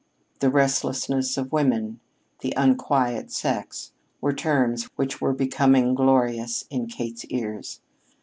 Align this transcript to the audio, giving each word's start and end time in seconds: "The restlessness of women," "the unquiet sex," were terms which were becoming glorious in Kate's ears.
"The 0.39 0.49
restlessness 0.49 1.37
of 1.37 1.51
women," 1.51 1.99
"the 2.39 2.55
unquiet 2.57 3.29
sex," 3.31 3.91
were 4.19 4.33
terms 4.33 4.85
which 4.95 5.21
were 5.21 5.31
becoming 5.31 5.93
glorious 5.93 6.65
in 6.71 6.87
Kate's 6.87 7.23
ears. 7.25 7.81